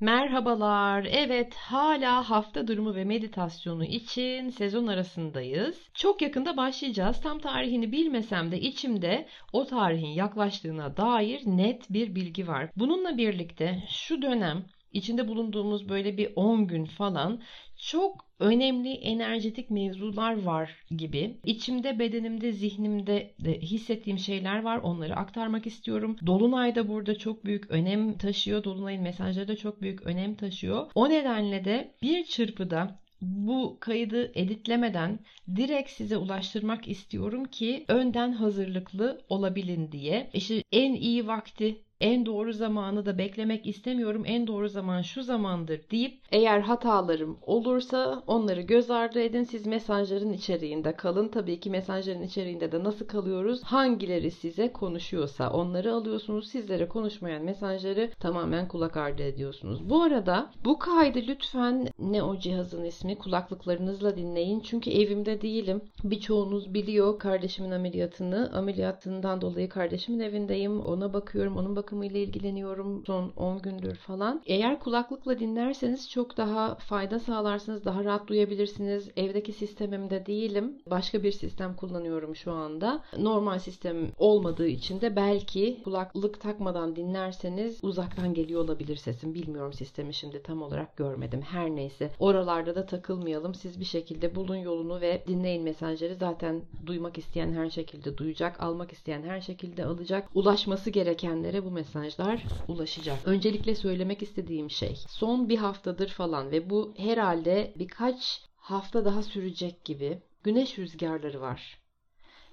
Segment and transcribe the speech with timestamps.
[0.00, 1.08] Merhabalar.
[1.10, 5.88] Evet, hala hafta durumu ve meditasyonu için sezon arasındayız.
[5.94, 7.20] Çok yakında başlayacağız.
[7.20, 12.70] Tam tarihini bilmesem de içimde o tarihin yaklaştığına dair net bir bilgi var.
[12.76, 17.40] Bununla birlikte şu dönem içinde bulunduğumuz böyle bir 10 gün falan
[17.78, 21.36] çok önemli enerjetik mevzular var gibi.
[21.44, 24.78] İçimde, bedenimde, zihnimde de hissettiğim şeyler var.
[24.78, 26.16] Onları aktarmak istiyorum.
[26.26, 28.64] Dolunay da burada çok büyük önem taşıyor.
[28.64, 30.90] Dolunay'ın mesajları da çok büyük önem taşıyor.
[30.94, 35.18] O nedenle de bir çırpıda bu kaydı editlemeden
[35.56, 40.30] direkt size ulaştırmak istiyorum ki önden hazırlıklı olabilin diye.
[40.32, 44.22] İşte en iyi vakti en doğru zamanı da beklemek istemiyorum.
[44.26, 49.42] En doğru zaman şu zamandır deyip eğer hatalarım olursa onları göz ardı edin.
[49.42, 51.28] Siz mesajların içeriğinde kalın.
[51.28, 53.62] Tabii ki mesajların içeriğinde de nasıl kalıyoruz?
[53.62, 56.48] Hangileri size konuşuyorsa onları alıyorsunuz.
[56.48, 59.90] Sizlere konuşmayan mesajları tamamen kulak ardı ediyorsunuz.
[59.90, 64.60] Bu arada bu kaydı lütfen ne o cihazın ismi kulaklıklarınızla dinleyin.
[64.60, 65.80] Çünkü evimde değilim.
[66.04, 68.50] Birçoğunuz biliyor kardeşimin ameliyatını.
[68.54, 70.80] Ameliyatından dolayı kardeşimin evindeyim.
[70.80, 71.56] Ona bakıyorum.
[71.56, 74.42] Onun bak bakımıyla ilgileniyorum son 10 gündür falan.
[74.46, 77.84] Eğer kulaklıkla dinlerseniz çok daha fayda sağlarsınız.
[77.84, 79.10] Daha rahat duyabilirsiniz.
[79.16, 80.78] Evdeki sistemimde değilim.
[80.90, 83.02] Başka bir sistem kullanıyorum şu anda.
[83.18, 89.34] Normal sistem olmadığı için de belki kulaklık takmadan dinlerseniz uzaktan geliyor olabilir sesim.
[89.34, 91.42] Bilmiyorum sistemi şimdi tam olarak görmedim.
[91.42, 92.10] Her neyse.
[92.18, 93.54] Oralarda da takılmayalım.
[93.54, 96.14] Siz bir şekilde bulun yolunu ve dinleyin mesajları.
[96.14, 98.62] Zaten duymak isteyen her şekilde duyacak.
[98.62, 100.28] Almak isteyen her şekilde alacak.
[100.34, 103.18] Ulaşması gerekenlere bu mesajlar ulaşacak.
[103.24, 109.84] Öncelikle söylemek istediğim şey son bir haftadır falan ve bu herhalde birkaç hafta daha sürecek
[109.84, 111.78] gibi güneş rüzgarları var.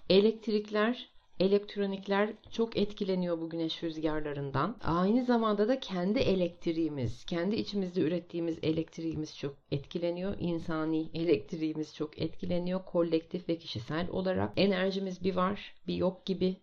[0.10, 4.78] Elektrikler elektronikler çok etkileniyor bu güneş rüzgarlarından.
[4.84, 10.36] Aynı zamanda da kendi elektriğimiz, kendi içimizde ürettiğimiz elektriğimiz çok etkileniyor.
[10.40, 12.86] İnsani elektriğimiz çok etkileniyor.
[12.86, 16.58] Kolektif ve kişisel olarak enerjimiz bir var, bir yok gibi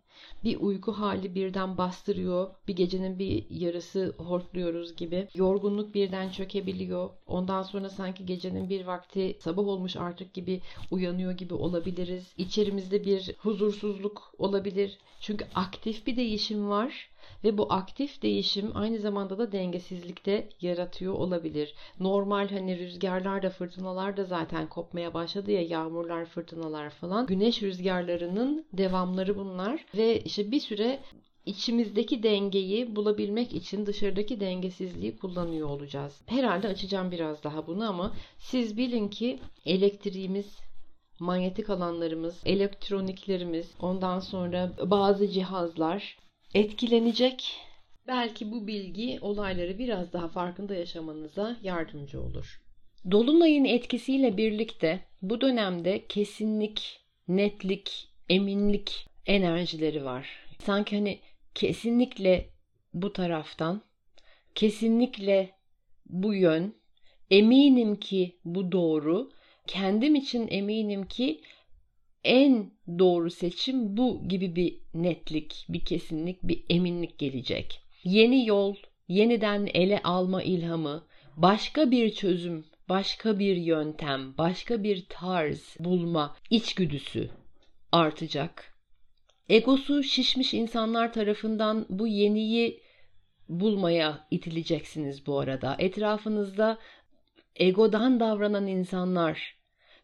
[0.44, 2.50] bir uyku hali birden bastırıyor.
[2.69, 5.28] Bir gecenin bir yarısı hortluyoruz gibi.
[5.34, 7.10] Yorgunluk birden çökebiliyor.
[7.26, 10.60] Ondan sonra sanki gecenin bir vakti sabah olmuş artık gibi
[10.91, 12.34] uyanıyor gibi olabiliriz.
[12.37, 14.98] İçerimizde bir huzursuzluk olabilir.
[15.21, 17.09] Çünkü aktif bir değişim var
[17.44, 21.75] ve bu aktif değişim aynı zamanda da dengesizlikte yaratıyor olabilir.
[22.00, 27.26] Normal hani rüzgarlar da fırtınalar da zaten kopmaya başladı ya yağmurlar, fırtınalar falan.
[27.26, 31.00] Güneş rüzgarlarının devamları bunlar ve işte bir süre
[31.47, 36.20] içimizdeki dengeyi bulabilmek için dışarıdaki dengesizliği kullanıyor olacağız.
[36.26, 40.59] Herhalde açacağım biraz daha bunu ama siz bilin ki elektriğimiz
[41.20, 46.19] manyetik alanlarımız, elektroniklerimiz, ondan sonra bazı cihazlar
[46.55, 47.56] etkilenecek.
[48.06, 52.61] Belki bu bilgi olayları biraz daha farkında yaşamanıza yardımcı olur.
[53.11, 60.28] Dolunayın etkisiyle birlikte bu dönemde kesinlik, netlik, eminlik enerjileri var.
[60.59, 61.19] Sanki hani
[61.55, 62.49] kesinlikle
[62.94, 63.83] bu taraftan,
[64.55, 65.50] kesinlikle
[66.06, 66.75] bu yön,
[67.31, 69.31] eminim ki bu doğru,
[69.66, 71.41] kendim için eminim ki
[72.25, 77.82] en doğru seçim bu gibi bir netlik, bir kesinlik, bir eminlik gelecek.
[78.04, 78.76] Yeni yol,
[79.08, 81.04] yeniden ele alma ilhamı,
[81.36, 87.30] başka bir çözüm, başka bir yöntem, başka bir tarz bulma içgüdüsü
[87.92, 88.75] artacak.
[89.48, 92.80] Egosu şişmiş insanlar tarafından bu yeniyi
[93.48, 95.76] bulmaya itileceksiniz bu arada.
[95.78, 96.78] Etrafınızda
[97.56, 99.59] egodan davranan insanlar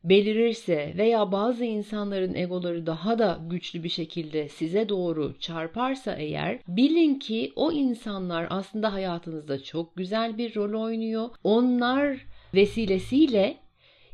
[0.08, 7.14] belirirse veya bazı insanların egoları daha da güçlü bir şekilde size doğru çarparsa eğer bilin
[7.18, 11.28] ki o insanlar aslında hayatınızda çok güzel bir rol oynuyor.
[11.44, 13.56] Onlar vesilesiyle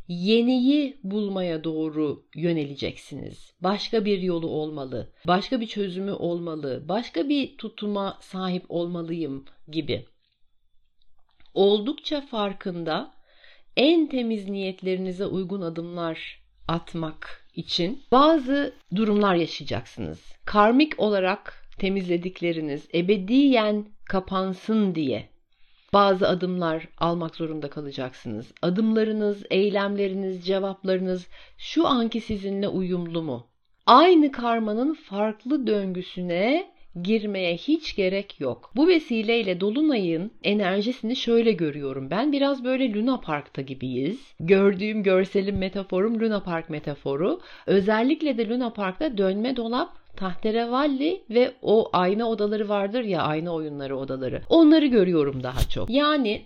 [0.09, 3.55] yeniyi bulmaya doğru yöneleceksiniz.
[3.61, 10.07] Başka bir yolu olmalı, başka bir çözümü olmalı, başka bir tutuma sahip olmalıyım gibi.
[11.55, 13.13] Oldukça farkında
[13.77, 20.33] en temiz niyetlerinize uygun adımlar atmak için bazı durumlar yaşayacaksınız.
[20.45, 25.29] Karmik olarak temizledikleriniz ebediyen kapansın diye
[25.93, 28.53] bazı adımlar almak zorunda kalacaksınız.
[28.63, 31.29] Adımlarınız, eylemleriniz, cevaplarınız
[31.59, 33.47] şu anki sizinle uyumlu mu?
[33.87, 36.72] Aynı karmanın farklı döngüsüne
[37.03, 38.71] girmeye hiç gerek yok.
[38.77, 42.11] Bu vesileyle Dolunay'ın enerjisini şöyle görüyorum.
[42.11, 44.35] Ben biraz böyle Luna Park'ta gibiyiz.
[44.41, 47.41] Gördüğüm görselin metaforum Luna Park metaforu.
[47.67, 53.97] Özellikle de Luna Park'ta dönme dolap tahterevalli ve o ayna odaları vardır ya ayna oyunları
[53.97, 54.43] odaları.
[54.49, 55.91] Onları görüyorum daha çok.
[55.91, 56.43] Yani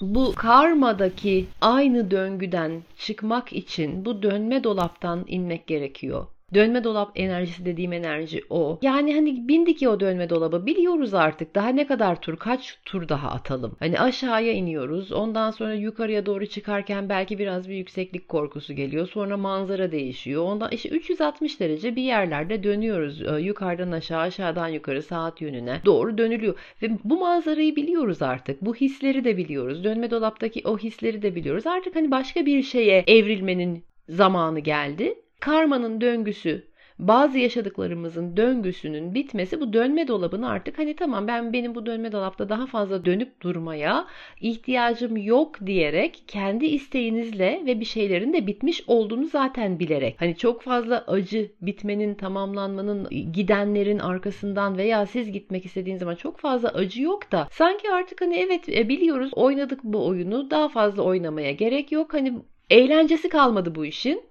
[0.00, 6.26] bu karmadaki aynı döngüden çıkmak için bu dönme dolaptan inmek gerekiyor.
[6.54, 8.78] Dönme dolap enerjisi dediğim enerji o.
[8.82, 13.08] Yani hani bindik ya o dönme dolaba biliyoruz artık daha ne kadar tur kaç tur
[13.08, 13.76] daha atalım.
[13.78, 19.08] Hani aşağıya iniyoruz ondan sonra yukarıya doğru çıkarken belki biraz bir yükseklik korkusu geliyor.
[19.08, 20.42] Sonra manzara değişiyor.
[20.42, 23.22] Ondan işte 360 derece bir yerlerde dönüyoruz.
[23.22, 26.54] Ee, yukarıdan aşağı aşağıdan yukarı saat yönüne doğru dönülüyor.
[26.82, 28.62] Ve bu manzarayı biliyoruz artık.
[28.62, 29.84] Bu hisleri de biliyoruz.
[29.84, 31.66] Dönme dolaptaki o hisleri de biliyoruz.
[31.66, 36.66] Artık hani başka bir şeye evrilmenin zamanı geldi karmanın döngüsü
[36.98, 42.48] bazı yaşadıklarımızın döngüsünün bitmesi bu dönme dolabını artık hani tamam ben benim bu dönme dolapta
[42.48, 44.06] daha fazla dönüp durmaya
[44.40, 50.62] ihtiyacım yok diyerek kendi isteğinizle ve bir şeylerin de bitmiş olduğunu zaten bilerek hani çok
[50.62, 57.32] fazla acı bitmenin tamamlanmanın gidenlerin arkasından veya siz gitmek istediğiniz zaman çok fazla acı yok
[57.32, 62.14] da sanki artık hani evet e, biliyoruz oynadık bu oyunu daha fazla oynamaya gerek yok
[62.14, 62.32] hani
[62.70, 64.22] eğlencesi kalmadı bu işin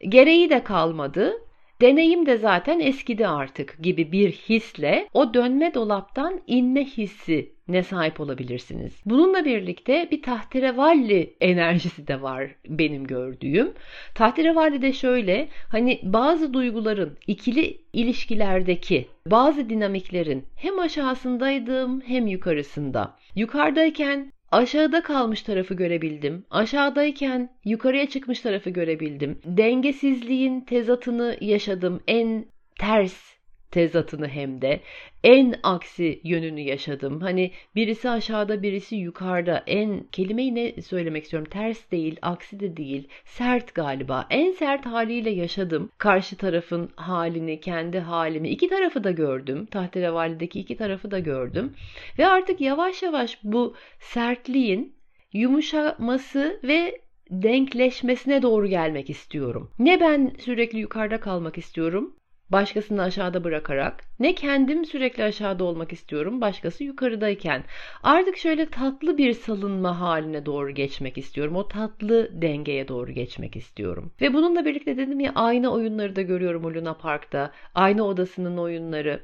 [0.00, 1.32] Gereği de kalmadı.
[1.80, 8.20] Deneyim de zaten eskidi artık gibi bir hisle o dönme dolaptan inme hissi ne sahip
[8.20, 9.02] olabilirsiniz.
[9.06, 13.72] Bununla birlikte bir tahterevalli enerjisi de var benim gördüğüm.
[14.14, 23.16] Tahterevalli de şöyle hani bazı duyguların ikili ilişkilerdeki bazı dinamiklerin hem aşağısındaydım hem yukarısında.
[23.34, 26.44] Yukarıdayken Aşağıda kalmış tarafı görebildim.
[26.50, 29.40] Aşağıdayken yukarıya çıkmış tarafı görebildim.
[29.44, 32.00] Dengesizliğin tezatını yaşadım.
[32.06, 32.44] En
[32.78, 33.37] ters
[33.70, 34.80] tezatını hem de
[35.24, 37.20] en aksi yönünü yaşadım.
[37.20, 43.08] Hani birisi aşağıda birisi yukarıda en kelimeyi ne söylemek istiyorum ters değil aksi de değil
[43.24, 45.90] sert galiba en sert haliyle yaşadım.
[45.98, 49.66] Karşı tarafın halini kendi halimi iki tarafı da gördüm.
[49.66, 51.74] Tahterevalideki iki tarafı da gördüm.
[52.18, 54.94] Ve artık yavaş yavaş bu sertliğin
[55.32, 57.00] yumuşaması ve
[57.30, 59.70] denkleşmesine doğru gelmek istiyorum.
[59.78, 62.14] Ne ben sürekli yukarıda kalmak istiyorum
[62.50, 67.64] başkasını aşağıda bırakarak ne kendim sürekli aşağıda olmak istiyorum başkası yukarıdayken
[68.02, 74.12] artık şöyle tatlı bir salınma haline doğru geçmek istiyorum o tatlı dengeye doğru geçmek istiyorum.
[74.20, 79.20] Ve bununla birlikte dedim ya ayna oyunları da görüyorum o Luna Park'ta ayna odasının oyunları.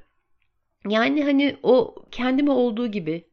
[0.88, 3.24] Yani hani o kendimi olduğu gibi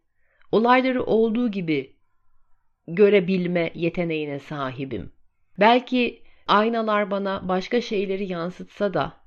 [0.51, 1.95] olayları olduğu gibi
[2.87, 5.11] görebilme yeteneğine sahibim.
[5.59, 9.20] Belki aynalar bana başka şeyleri yansıtsa da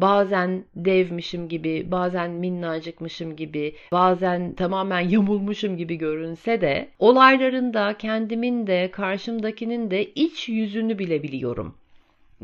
[0.00, 8.66] bazen devmişim gibi, bazen minnacıkmışım gibi, bazen tamamen yamulmuşum gibi görünse de olayların da kendimin
[8.66, 11.74] de karşımdakinin de iç yüzünü bile biliyorum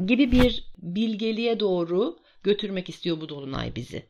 [0.06, 4.02] gibi bir bilgeliğe doğru götürmek istiyor bu dolunay bizi.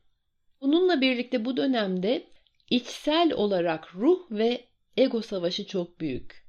[0.60, 2.24] Bununla birlikte bu dönemde
[2.70, 4.64] içsel olarak ruh ve
[4.96, 6.43] ego savaşı çok büyük.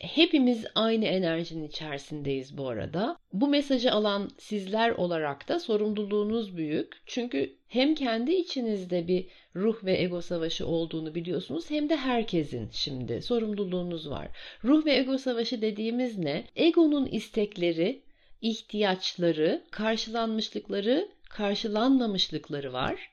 [0.00, 3.16] Hepimiz aynı enerjinin içerisindeyiz bu arada.
[3.32, 7.02] Bu mesajı alan sizler olarak da sorumluluğunuz büyük.
[7.06, 13.22] Çünkü hem kendi içinizde bir ruh ve ego savaşı olduğunu biliyorsunuz hem de herkesin şimdi
[13.22, 14.28] sorumluluğunuz var.
[14.64, 16.44] Ruh ve ego savaşı dediğimiz ne?
[16.56, 18.02] Egonun istekleri,
[18.40, 23.10] ihtiyaçları, karşılanmışlıkları, karşılanmamışlıkları var.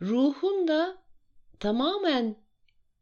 [0.00, 0.98] Ruhun da
[1.60, 2.36] tamamen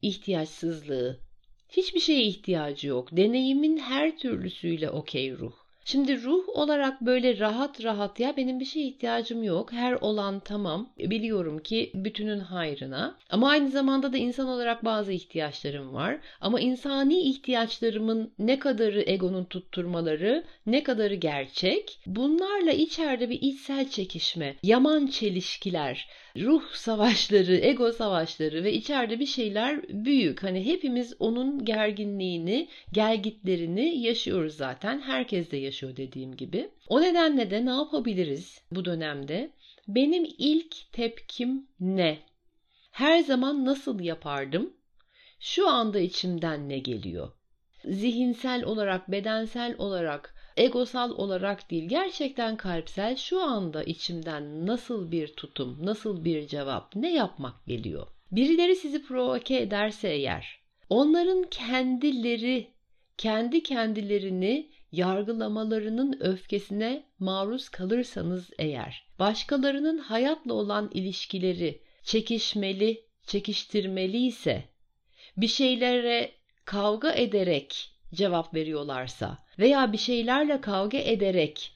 [0.03, 1.21] ihtiyaçsızlığı,
[1.69, 3.09] Hiçbir şeye ihtiyacı yok.
[3.13, 5.64] Deneyimin her türlüsüyle okey ruh.
[5.87, 9.73] Şimdi ruh olarak böyle rahat rahat ya benim bir şeye ihtiyacım yok.
[9.73, 10.89] Her olan tamam.
[10.99, 13.17] Biliyorum ki bütünün hayrına.
[13.31, 16.19] Ama aynı zamanda da insan olarak bazı ihtiyaçlarım var.
[16.41, 21.99] Ama insani ihtiyaçlarımın ne kadarı egonun tutturmaları, ne kadarı gerçek.
[22.07, 29.83] Bunlarla içeride bir içsel çekişme, yaman çelişkiler, ruh savaşları, ego savaşları ve içeride bir şeyler
[29.89, 30.43] büyük.
[30.43, 35.01] Hani hepimiz onun gerginliğini, gelgitlerini yaşıyoruz zaten.
[35.01, 36.71] Herkes de yaşıyor dediğim gibi.
[36.89, 39.51] O nedenle de ne yapabiliriz bu dönemde?
[39.89, 42.19] Benim ilk tepkim ne?
[42.91, 44.73] Her zaman nasıl yapardım?
[45.41, 47.33] Şu anda içimden ne geliyor?
[47.85, 55.79] Zihinsel olarak, bedensel olarak egosal olarak değil gerçekten kalpsel şu anda içimden nasıl bir tutum,
[55.83, 58.07] nasıl bir cevap, ne yapmak geliyor?
[58.33, 62.71] Birileri sizi provoke ederse eğer onların kendileri
[63.17, 74.65] kendi kendilerini yargılamalarının öfkesine maruz kalırsanız eğer başkalarının hayatla olan ilişkileri çekişmeli, çekiştirmeli ise
[75.37, 76.33] bir şeylere
[76.65, 81.73] kavga ederek cevap veriyorlarsa veya bir şeylerle kavga ederek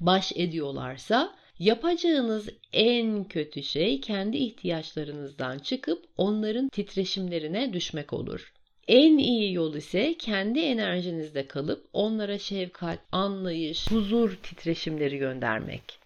[0.00, 8.53] baş ediyorlarsa yapacağınız en kötü şey kendi ihtiyaçlarınızdan çıkıp onların titreşimlerine düşmek olur.
[8.88, 15.98] En iyi yol ise kendi enerjinizde kalıp onlara şefkat, anlayış, huzur titreşimleri göndermek.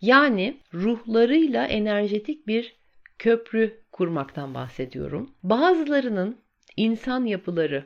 [0.00, 2.76] Yani ruhlarıyla enerjetik bir
[3.18, 5.30] köprü kurmaktan bahsediyorum.
[5.42, 6.36] Bazılarının
[6.76, 7.84] insan yapıları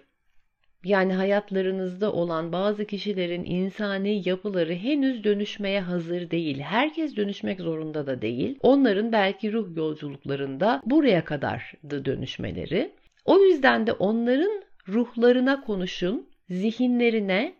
[0.85, 6.61] yani hayatlarınızda olan bazı kişilerin insani yapıları henüz dönüşmeye hazır değil.
[6.61, 8.59] Herkes dönüşmek zorunda da değil.
[8.63, 12.91] Onların belki ruh yolculuklarında buraya kadar da dönüşmeleri.
[13.29, 17.55] O yüzden de onların ruhlarına konuşun, zihinlerine,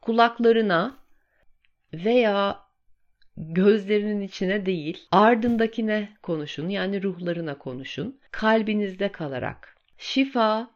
[0.00, 0.96] kulaklarına
[1.92, 2.60] veya
[3.36, 6.68] gözlerinin içine değil, ardındakine konuşun.
[6.68, 8.20] Yani ruhlarına konuşun.
[8.30, 9.76] Kalbinizde kalarak.
[9.98, 10.70] Şifa,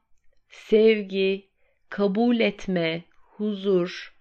[0.49, 1.49] sevgi,
[1.89, 4.15] kabul etme, huzur,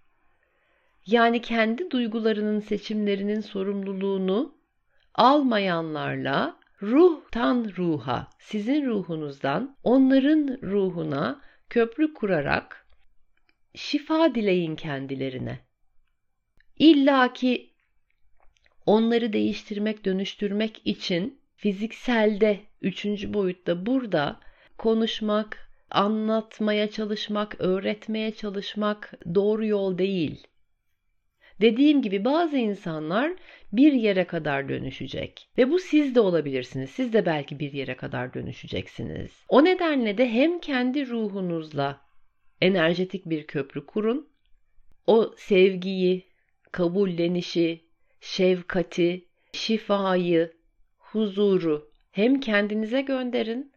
[1.06, 4.56] yani kendi duygularının seçimlerinin sorumluluğunu
[5.16, 12.88] almayanlarla ruhtan ruha, sizin ruhunuzdan onların ruhuna köprü kurarak
[13.76, 15.60] şifa dileyin kendilerine.
[16.80, 17.74] İlla ki
[18.86, 24.40] onları değiştirmek, dönüştürmek için fizikselde, üçüncü boyutta burada
[24.78, 30.48] konuşmak, anlatmaya çalışmak, öğretmeye çalışmak doğru yol değil.
[31.62, 33.34] Dediğim gibi bazı insanlar
[33.74, 36.90] bir yere kadar dönüşecek ve bu siz de olabilirsiniz.
[36.90, 39.46] Siz de belki bir yere kadar dönüşeceksiniz.
[39.50, 42.02] O nedenle de hem kendi ruhunuzla
[42.62, 44.30] enerjetik bir köprü kurun.
[45.08, 46.26] O sevgiyi,
[46.72, 47.86] kabullenişi,
[48.22, 50.54] şefkati, şifayı,
[50.98, 53.72] huzuru hem kendinize gönderin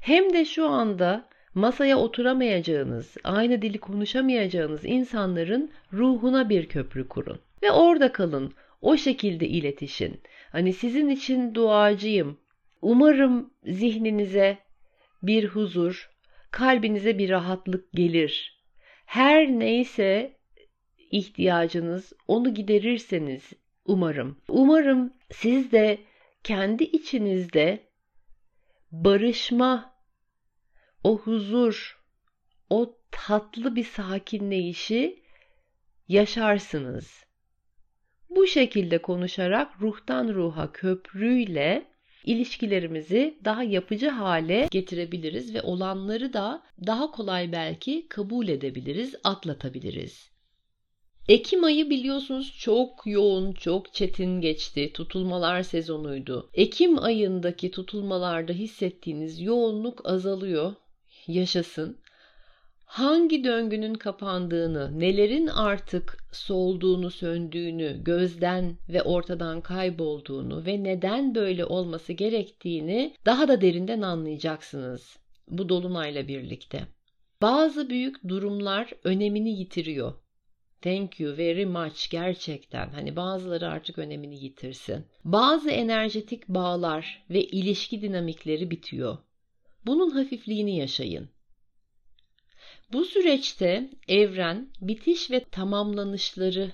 [0.00, 7.38] hem de şu anda masaya oturamayacağınız, aynı dili konuşamayacağınız insanların ruhuna bir köprü kurun.
[7.62, 10.20] Ve orada kalın, o şekilde iletişin.
[10.52, 12.38] Hani sizin için duacıyım.
[12.82, 14.58] Umarım zihninize
[15.22, 16.10] bir huzur,
[16.50, 18.62] kalbinize bir rahatlık gelir.
[19.06, 20.32] Her neyse
[21.10, 23.52] ihtiyacınız onu giderirseniz
[23.86, 24.38] umarım.
[24.48, 25.98] Umarım siz de
[26.44, 27.78] kendi içinizde
[28.92, 29.97] barışma
[31.04, 31.98] o huzur,
[32.70, 35.22] o tatlı bir sakinleyişi
[36.08, 37.24] yaşarsınız.
[38.30, 41.86] Bu şekilde konuşarak ruhtan ruha köprüyle
[42.24, 50.30] ilişkilerimizi daha yapıcı hale getirebiliriz ve olanları da daha kolay belki kabul edebiliriz, atlatabiliriz.
[51.28, 54.92] Ekim ayı biliyorsunuz çok yoğun, çok çetin geçti.
[54.92, 56.50] Tutulmalar sezonuydu.
[56.54, 60.74] Ekim ayındaki tutulmalarda hissettiğiniz yoğunluk azalıyor
[61.28, 61.98] yaşasın.
[62.84, 72.12] Hangi döngünün kapandığını, nelerin artık solduğunu, söndüğünü, gözden ve ortadan kaybolduğunu ve neden böyle olması
[72.12, 75.18] gerektiğini daha da derinden anlayacaksınız
[75.48, 76.80] bu dolunayla birlikte.
[77.42, 80.12] Bazı büyük durumlar önemini yitiriyor.
[80.82, 82.88] Thank you very much gerçekten.
[82.88, 85.06] Hani bazıları artık önemini yitirsin.
[85.24, 89.18] Bazı enerjetik bağlar ve ilişki dinamikleri bitiyor.
[89.86, 91.28] Bunun hafifliğini yaşayın.
[92.92, 96.72] Bu süreçte evren bitiş ve tamamlanışları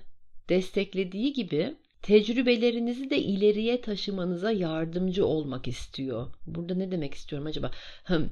[0.49, 6.35] desteklediği gibi tecrübelerinizi de ileriye taşımanıza yardımcı olmak istiyor.
[6.47, 7.71] Burada ne demek istiyorum acaba?
[8.05, 8.31] Hım.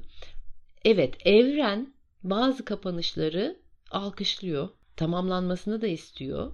[0.85, 3.57] Evet, evren bazı kapanışları
[3.91, 6.53] alkışlıyor, tamamlanmasını da istiyor.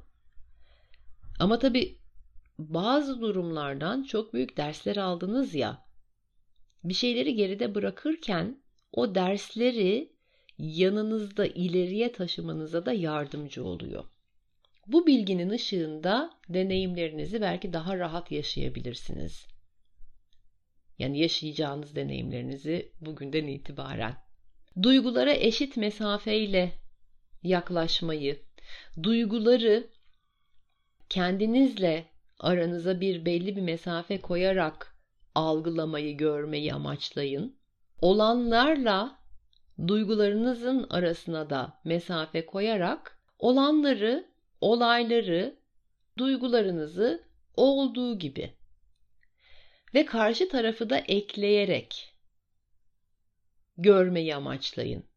[1.40, 1.98] Ama tabii
[2.60, 5.89] bazı durumlardan çok büyük dersler aldınız ya
[6.84, 10.12] bir şeyleri geride bırakırken o dersleri
[10.58, 14.06] yanınızda ileriye taşımanıza da yardımcı oluyor.
[14.88, 19.48] Bu bilginin ışığında deneyimlerinizi belki daha rahat yaşayabilirsiniz.
[21.00, 24.16] Yani yaşayacağınız deneyimlerinizi bugünden itibaren.
[24.84, 26.72] Duygulara eşit mesafeyle
[27.44, 28.40] yaklaşmayı,
[29.04, 29.90] duyguları
[31.10, 32.06] kendinizle
[32.40, 34.89] aranıza bir belli bir mesafe koyarak
[35.40, 37.56] algılamayı, görmeyi amaçlayın.
[38.02, 39.20] Olanlarla
[39.88, 44.26] duygularınızın arasına da mesafe koyarak olanları,
[44.62, 45.56] olayları,
[46.18, 47.24] duygularınızı
[47.56, 48.54] olduğu gibi
[49.94, 52.14] ve karşı tarafı da ekleyerek
[53.78, 55.09] görmeyi amaçlayın.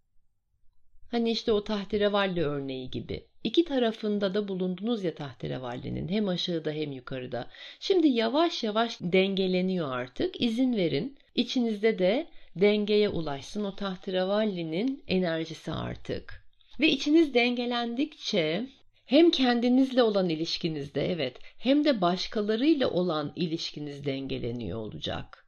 [1.13, 3.25] Hani işte o tahterevalli örneği gibi.
[3.45, 7.47] İki tarafında da bulundunuz ya tahterevallinin hem aşağıda hem yukarıda.
[7.81, 10.41] Şimdi yavaş yavaş dengeleniyor artık.
[10.41, 11.19] İzin verin.
[11.35, 12.27] İçinizde de
[12.57, 16.45] dengeye ulaşsın o tahterevallinin enerjisi artık.
[16.81, 18.67] Ve içiniz dengelendikçe
[19.05, 25.42] hem kendinizle olan ilişkinizde evet hem de başkalarıyla olan ilişkiniz dengeleniyor olacak.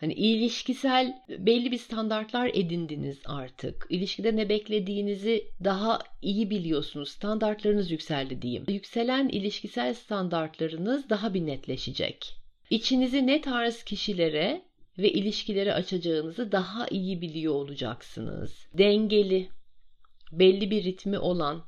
[0.00, 3.86] Hani ilişkisel belli bir standartlar edindiniz artık.
[3.90, 7.08] İlişkide ne beklediğinizi daha iyi biliyorsunuz.
[7.08, 8.64] Standartlarınız yükseldi diyeyim.
[8.68, 12.34] Yükselen ilişkisel standartlarınız daha bir netleşecek.
[12.70, 14.62] İçinizi ne tarz kişilere
[14.98, 18.66] ve ilişkileri açacağınızı daha iyi biliyor olacaksınız.
[18.74, 19.48] Dengeli,
[20.32, 21.64] belli bir ritmi olan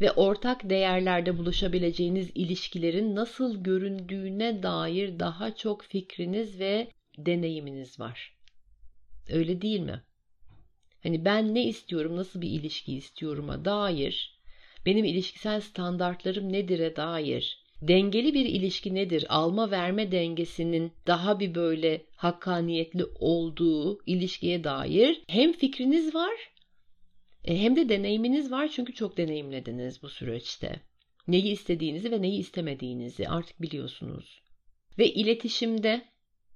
[0.00, 8.36] ve ortak değerlerde buluşabileceğiniz ilişkilerin nasıl göründüğüne dair daha çok fikriniz ve deneyiminiz var.
[9.28, 10.02] Öyle değil mi?
[11.02, 14.40] Hani ben ne istiyorum, nasıl bir ilişki istiyorum'a dair,
[14.86, 19.26] benim ilişkisel standartlarım nedir'e dair, dengeli bir ilişki nedir?
[19.28, 26.54] Alma verme dengesinin daha bir böyle hakkaniyetli olduğu ilişkiye dair hem fikriniz var
[27.44, 30.80] e, hem de deneyiminiz var çünkü çok deneyimlediniz bu süreçte.
[31.28, 34.42] Neyi istediğinizi ve neyi istemediğinizi artık biliyorsunuz.
[34.98, 36.02] Ve iletişimde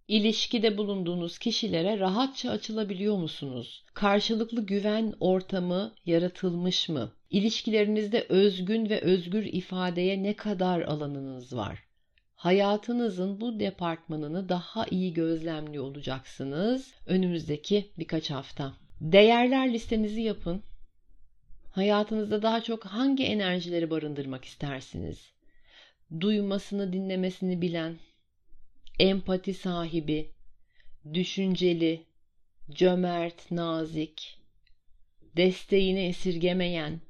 [0.08, 3.84] İlişkide bulunduğunuz kişilere rahatça açılabiliyor musunuz?
[3.94, 7.12] Karşılıklı güven ortamı yaratılmış mı?
[7.30, 11.78] İlişkilerinizde özgün ve özgür ifadeye ne kadar alanınız var?
[12.34, 18.72] Hayatınızın bu departmanını daha iyi gözlemli olacaksınız önümüzdeki birkaç hafta.
[19.00, 20.62] Değerler listenizi yapın.
[21.70, 25.32] Hayatınızda daha çok hangi enerjileri barındırmak istersiniz?
[26.20, 27.96] Duymasını, dinlemesini bilen,
[28.98, 30.32] empati sahibi,
[31.14, 32.06] düşünceli,
[32.70, 34.38] cömert, nazik,
[35.36, 37.00] desteğini esirgemeyen,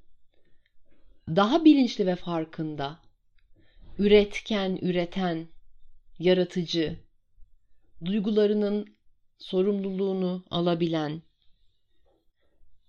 [1.29, 2.99] daha bilinçli ve farkında,
[3.99, 5.49] üretken, üreten,
[6.19, 6.97] yaratıcı,
[8.05, 8.97] duygularının
[9.39, 11.23] sorumluluğunu alabilen,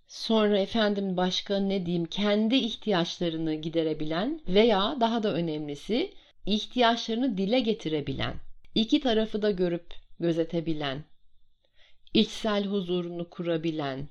[0.07, 6.13] sonra efendim başka ne diyeyim kendi ihtiyaçlarını giderebilen veya daha da önemlisi
[6.45, 8.48] ihtiyaçlarını dile getirebilen
[8.79, 11.03] iki tarafı da görüp gözetebilen,
[12.13, 14.09] içsel huzurunu kurabilen,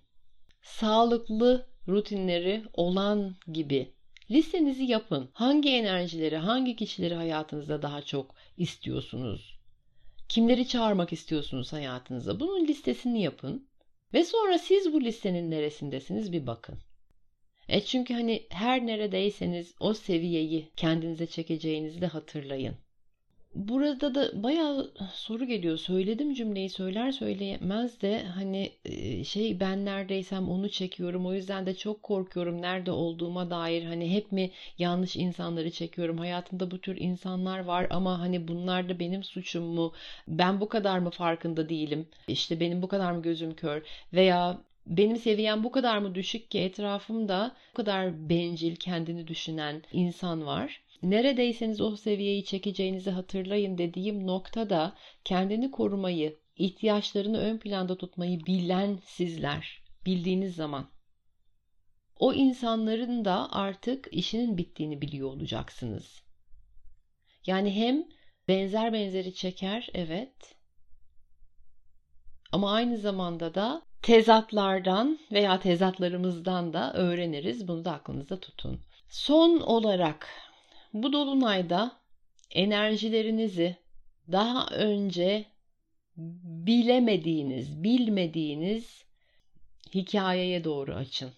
[0.63, 3.93] sağlıklı rutinleri olan gibi
[4.31, 5.31] listenizi yapın.
[5.33, 9.59] Hangi enerjileri, hangi kişileri hayatınızda daha çok istiyorsunuz?
[10.29, 12.41] Kimleri çağırmak istiyorsunuz hayatınıza?
[12.41, 13.69] Bunun listesini yapın.
[14.15, 16.79] Ve sonra siz bu listenin neresindesiniz bir bakın.
[17.69, 22.77] E çünkü hani her neredeyseniz o seviyeyi kendinize çekeceğinizi de hatırlayın.
[23.55, 25.79] Burada da bayağı soru geliyor.
[25.79, 31.27] Söyledim cümleyi söyler söyleyemez de hani e, şey ben neredeysem onu çekiyorum.
[31.27, 33.85] O yüzden de çok korkuyorum nerede olduğuma dair.
[33.85, 36.19] Hani hep mi yanlış insanları çekiyorum?
[36.19, 39.93] Hayatımda bu tür insanlar var ama hani bunlar da benim suçum mu?
[40.29, 42.09] Ben bu kadar mı farkında değilim?
[42.29, 43.83] İşte benim bu kadar mı gözüm kör?
[44.13, 50.47] Veya benim seviyem bu kadar mı düşük ki etrafımda bu kadar bencil, kendini düşünen insan
[50.47, 50.81] var.
[51.03, 59.83] Neredeyseniz o seviyeyi çekeceğinizi hatırlayın dediğim noktada kendini korumayı, ihtiyaçlarını ön planda tutmayı bilen sizler,
[60.07, 60.91] bildiğiniz zaman
[62.19, 66.23] o insanların da artık işinin bittiğini biliyor olacaksınız.
[67.47, 68.05] Yani hem
[68.49, 70.55] benzer benzeri çeker evet
[72.53, 77.69] ama aynı zamanda da tezatlardan veya tezatlarımızdan da öğreniriz.
[77.69, 78.81] Bunu da aklınızda tutun.
[79.09, 80.29] Son olarak
[80.93, 82.01] bu dolunayda
[82.51, 83.77] enerjilerinizi
[84.33, 85.45] daha önce
[86.17, 89.05] bilemediğiniz, bilmediğiniz
[89.95, 91.33] hikayeye doğru açın.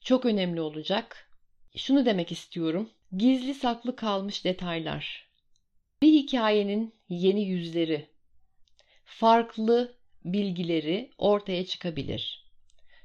[0.00, 1.30] Çok önemli olacak.
[1.76, 2.90] Şunu demek istiyorum.
[3.16, 5.28] Gizli saklı kalmış detaylar.
[6.02, 8.06] Bir hikayenin yeni yüzleri,
[9.04, 12.41] farklı bilgileri ortaya çıkabilir.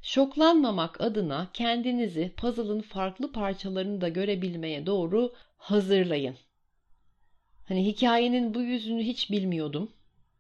[0.02, 6.38] Şoklanmamak adına kendinizi puzzle'ın farklı parçalarını da görebilmeye doğru hazırlayın.
[7.68, 9.92] Hani hikayenin bu yüzünü hiç bilmiyordum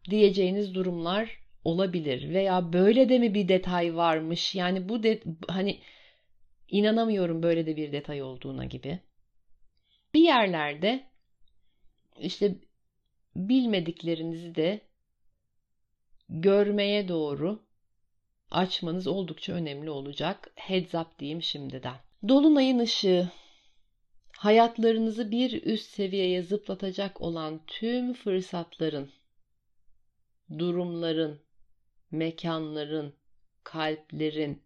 [0.10, 4.56] diyeceğiniz durumlar olabilir veya böyle de mi bir detay varmış?
[4.56, 5.80] Yani bu de hani
[6.70, 9.00] inanamıyorum böyle de bir detay olduğuna gibi.
[10.14, 11.04] Bir yerlerde
[12.20, 12.56] işte
[13.36, 14.82] bilmediklerinizi de
[16.30, 17.67] görmeye doğru
[18.52, 20.52] açmanız oldukça önemli olacak.
[20.56, 21.96] Heads up diyeyim şimdiden.
[22.28, 23.30] Dolunayın ışığı
[24.38, 29.12] hayatlarınızı bir üst seviyeye zıplatacak olan tüm fırsatların,
[30.58, 31.40] durumların,
[32.12, 33.14] mekanların,
[33.64, 34.64] kalplerin,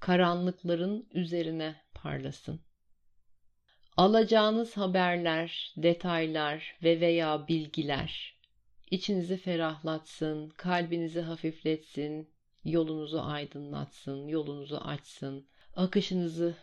[0.00, 2.60] karanlıkların üzerine parlasın.
[3.96, 8.36] Alacağınız haberler, detaylar ve veya bilgiler
[8.90, 12.28] içinizi ferahlatsın, kalbinizi hafifletsin,
[12.66, 16.54] yolunuzu aydınlatsın, yolunuzu açsın, akışınızı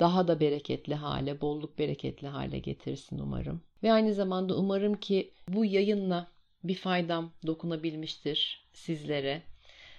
[0.00, 3.62] daha da bereketli hale, bolluk bereketli hale getirsin umarım.
[3.82, 6.28] Ve aynı zamanda umarım ki bu yayınla
[6.64, 9.42] bir faydam dokunabilmiştir sizlere.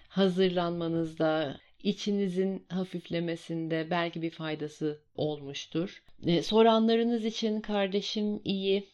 [0.10, 6.04] Hazırlanmanızda, içinizin hafiflemesinde belki bir faydası olmuştur.
[6.26, 8.88] E, soranlarınız için kardeşim iyi.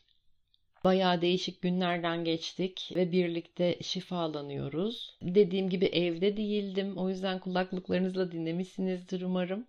[0.85, 5.17] Bayağı değişik günlerden geçtik ve birlikte şifalanıyoruz.
[5.21, 6.97] Dediğim gibi evde değildim.
[6.97, 9.67] O yüzden kulaklıklarınızla dinlemişsinizdir umarım.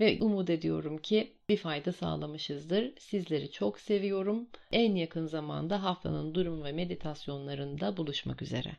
[0.00, 2.92] Ve umut ediyorum ki bir fayda sağlamışızdır.
[2.98, 4.48] Sizleri çok seviyorum.
[4.72, 8.76] En yakın zamanda haftanın durum ve meditasyonlarında buluşmak üzere.